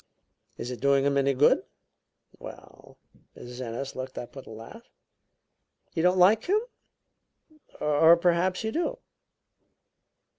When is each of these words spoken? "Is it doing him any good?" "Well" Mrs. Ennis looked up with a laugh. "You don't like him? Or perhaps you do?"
"Is 0.57 0.71
it 0.71 0.79
doing 0.81 1.05
him 1.05 1.15
any 1.15 1.35
good?" 1.35 1.63
"Well" 2.39 2.97
Mrs. 3.37 3.61
Ennis 3.61 3.95
looked 3.95 4.17
up 4.17 4.35
with 4.35 4.47
a 4.47 4.49
laugh. 4.49 4.89
"You 5.93 6.01
don't 6.01 6.17
like 6.17 6.45
him? 6.45 6.59
Or 7.79 8.17
perhaps 8.17 8.63
you 8.63 8.71
do?" 8.71 8.97